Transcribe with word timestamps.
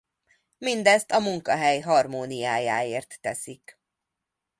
Mindezt 0.57 1.11
a 1.11 1.19
munkahely 1.19 1.79
harmóniájáért 1.79 3.17
teszik. 3.21 3.79